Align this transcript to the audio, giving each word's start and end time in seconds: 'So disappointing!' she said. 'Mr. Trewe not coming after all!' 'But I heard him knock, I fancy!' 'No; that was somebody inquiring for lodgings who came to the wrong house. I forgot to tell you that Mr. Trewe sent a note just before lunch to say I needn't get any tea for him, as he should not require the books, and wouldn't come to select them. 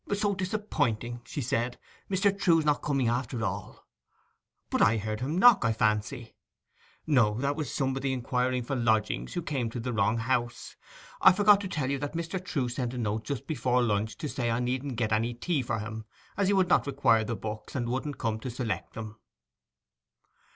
'So 0.11 0.33
disappointing!' 0.33 1.21
she 1.25 1.41
said. 1.41 1.77
'Mr. 2.09 2.35
Trewe 2.35 2.63
not 2.65 2.81
coming 2.81 3.07
after 3.07 3.45
all!' 3.45 3.85
'But 4.71 4.81
I 4.81 4.97
heard 4.97 5.19
him 5.19 5.37
knock, 5.37 5.63
I 5.63 5.73
fancy!' 5.73 6.33
'No; 7.05 7.35
that 7.41 7.55
was 7.55 7.71
somebody 7.71 8.11
inquiring 8.11 8.63
for 8.63 8.75
lodgings 8.75 9.33
who 9.35 9.43
came 9.43 9.69
to 9.69 9.79
the 9.79 9.93
wrong 9.93 10.17
house. 10.17 10.75
I 11.21 11.31
forgot 11.31 11.61
to 11.61 11.67
tell 11.67 11.91
you 11.91 11.99
that 11.99 12.15
Mr. 12.15 12.43
Trewe 12.43 12.67
sent 12.71 12.95
a 12.95 12.97
note 12.97 13.25
just 13.25 13.45
before 13.45 13.83
lunch 13.83 14.17
to 14.17 14.27
say 14.27 14.49
I 14.49 14.59
needn't 14.59 14.95
get 14.95 15.11
any 15.11 15.35
tea 15.35 15.61
for 15.61 15.77
him, 15.77 16.05
as 16.35 16.47
he 16.47 16.55
should 16.55 16.69
not 16.69 16.87
require 16.87 17.23
the 17.23 17.35
books, 17.35 17.75
and 17.75 17.87
wouldn't 17.87 18.17
come 18.17 18.39
to 18.39 18.49
select 18.49 18.93
them. 18.95 19.17